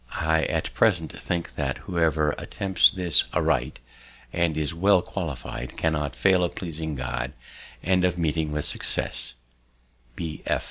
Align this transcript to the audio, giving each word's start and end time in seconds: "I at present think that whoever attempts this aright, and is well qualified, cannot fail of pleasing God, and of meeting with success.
"I 0.19 0.45
at 0.45 0.73
present 0.73 1.11
think 1.21 1.53
that 1.53 1.77
whoever 1.77 2.31
attempts 2.39 2.89
this 2.89 3.25
aright, 3.35 3.79
and 4.33 4.57
is 4.57 4.73
well 4.73 5.03
qualified, 5.03 5.77
cannot 5.77 6.15
fail 6.15 6.43
of 6.43 6.55
pleasing 6.55 6.95
God, 6.95 7.33
and 7.83 8.03
of 8.03 8.17
meeting 8.17 8.51
with 8.51 8.65
success. 8.65 9.35